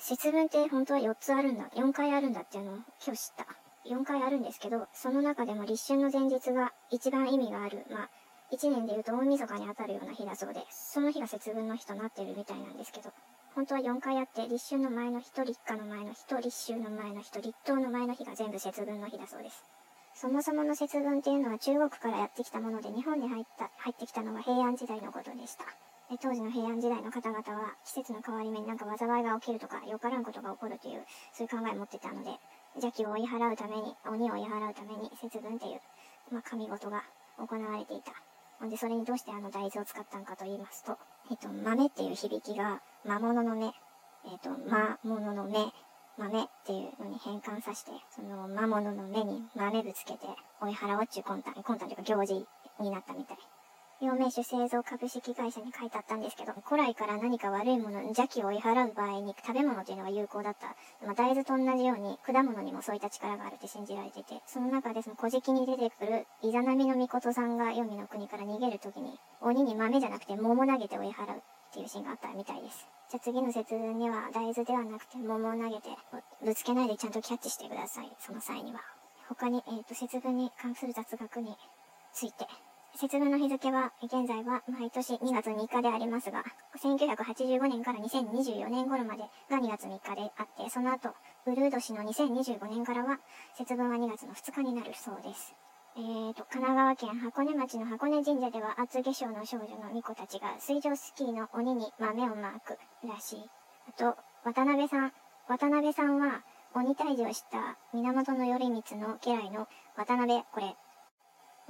[0.00, 3.46] 節分って本当は4つあるんだ、4回あるんだっていうのを今日知った。
[3.84, 8.10] 4回あるんですけど、その中でも立春の前日が一番意味がある、まあ、
[8.52, 13.10] 1年で言うと大晦日に当たるような日だそうで、その日が節分の日となってるみたいなんですけど、
[13.54, 19.64] 本当は4回あって、立春の前の日と立夏の前の日と立秋の前の日と立冬の前の日が全部節分の日だそうです。
[20.14, 25.64] そもそもの節分っていうのは中国からやってきたもので、日本に入った、入ってきたのは平安時代のことでした。
[26.10, 32.30] で当時の平安時代の方々は、季節の変わり目になんか災いが起きるとか、よからんことが起こるという、そういう考えを持ってたので、
[32.76, 35.80] 邪気を追い払うために、鬼を追い払うために、節分っていう、
[36.32, 37.04] まあ、神事が
[37.36, 38.12] 行われていた。
[38.66, 40.98] で、それにどうしてあの大豆を使ったのかと言いますと、
[41.30, 43.72] えっと、豆っていう響きが、魔物の目、えっ
[44.42, 45.72] と、魔物の目、
[46.16, 50.26] 豆っていうのに変換させて、その魔物の目に豆ぶつけて
[50.60, 52.46] 追い払おうっちゅう魂胆、魂胆というか行事
[52.80, 53.57] になったみたい。
[54.00, 60.76] 陽明酒製造株式会社に書いてあったんですけど、古来から何か悪いもの、邪気を追い払う場合に食べ物というのが有効だった。
[61.04, 71.40] まあ、大豆と同じように果物にもそういった力があるって信じられてて、その中でその古事記に出てくるイザナミの御事さんが黄泉の国から逃げる時に、鬼に豆じゃなくて桃投げて追い払うっ
[71.72, 72.86] ていうシーンがあったみたいです。
[73.10, 75.90] じゃあ次の節分には大豆ではなくて桃を投げて、
[76.44, 78.12] ぶつけないでちゃんとキャッチしてください。
[78.20, 78.78] その際には。
[79.28, 81.56] 他に、えっ、ー、と、節分に関する雑学に
[82.14, 82.46] ついて。
[83.00, 86.42] 節分の日付は、現在は毎年2月3日でありますが、
[86.82, 91.14] 1985年から2024年頃までが2月3日であって、その後、
[91.46, 93.20] ブルー年の2025年からは、
[93.56, 95.54] 節分は2月の2日になるそうです。
[95.96, 103.50] えーと、神奈川県箱根町の箱根神社では、厚化粧の少女の巫女たちが水上スキーの鬼に豆をマークらしい。
[103.88, 105.12] あと、渡辺さん。
[105.46, 106.42] 渡辺さんは、
[106.74, 110.74] 鬼退治をした源頼光の家来の渡辺、これ、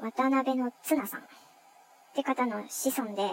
[0.00, 1.24] 渡辺の綱さんっ
[2.14, 3.30] て方の子孫で、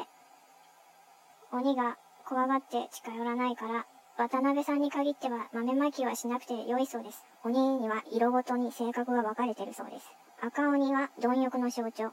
[1.52, 3.85] 鬼が怖がって近寄らないから、
[4.17, 7.23] 渡辺さんに限っては豆まきはしなくて良いそうです。
[7.43, 10.08] 鬼には色ごとに性格が分かれてるそうです。
[10.41, 12.11] 赤鬼は貪欲の象徴。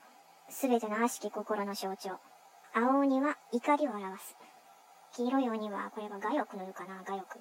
[0.50, 2.18] すべての悪しき心の象徴。
[2.74, 4.36] 青鬼は怒りを表す。
[5.16, 7.02] 黄色い鬼は、これは我欲のるかな？
[7.06, 7.40] 我欲。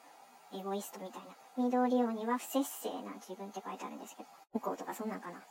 [0.53, 1.29] エゴイストみたいな。
[1.57, 4.29] 緑鬼は不節制な自分って書いてあるんですけど。
[4.53, 5.41] 向こうとかそんなんかな？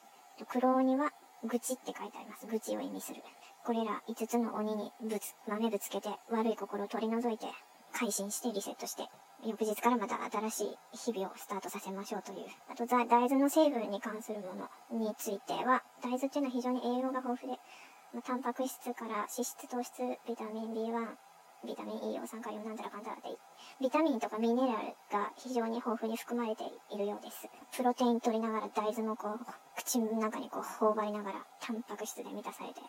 [0.49, 1.13] 黒鬼は
[1.45, 2.47] 愚痴って書いてあります。
[2.47, 3.23] 愚痴を意味する。
[3.65, 7.47] これら5つの鬼にぶつ、豆ぶつけて悪い心を取り除いて、
[7.93, 9.09] 改心してリセットして、
[9.45, 10.79] 翌日からまた新しい
[11.13, 12.47] 日々をスタートさせましょうという。
[12.69, 14.69] あと、大豆の成分に関するもの
[14.99, 17.59] については、大豆っていうのは非常に栄養が豊富で、
[18.13, 21.17] まあ、タンパク質から脂質、糖質、ビタミン B1、
[21.65, 23.37] ビタミン E を酸化用なんたらかんたらで、
[23.81, 27.49] ビタミンとかミネラルが非常に豊富に含まれているようです。
[27.77, 29.39] プロテイン取りながら大豆もこう、
[29.85, 32.81] 口の中にこう頬張りながら、タンパク質で満たされて、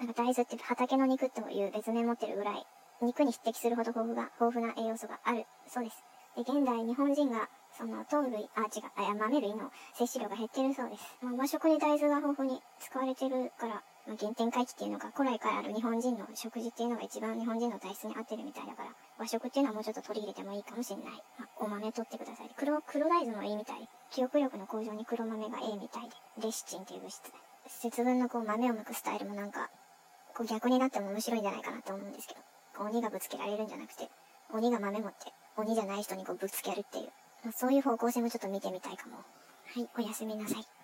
[0.00, 2.66] なんか大豆って畑の肉という別名持ってるぐらい、
[3.02, 6.02] 肉に匹敵するほど豊富が、豊富な栄養素があるそうです。
[6.36, 11.04] で、現代日本人が、その、糖類、あ、違う、あ、豆類の摂取量が減ってるそうです。
[11.20, 21.22] まあ、和食に大豆が豊富に使われてるから、まあ、原点回帰っていうのが古来からある日本人の食事っていうのが一番日本人の体質に合ってるみたいだから、和食っていうのはもうちょっと取り入れてもいいかもしれない。
[21.38, 22.50] まあ、お豆取ってください。
[22.56, 23.88] 黒、黒大豆もいいみたい。
[24.12, 26.46] 記憶力の向上に黒豆がええみたいで。
[26.46, 27.22] レシチンっていう物質。
[27.66, 29.70] 節分のこう豆を剥くスタイルもなんか、
[30.34, 34.10] こう逆になっても面白いんじゃないかなと思うんですけど、鬼がぶつけられるんじゃなくて、
[34.52, 37.04] 鬼が豆持って、鬼じゃない人にこうぶつけるっていう、
[37.42, 39.16] まあ、そういう方向性もちょっと見てみたいかも。
[39.16, 39.22] は
[39.80, 40.81] い、おやすみなさい。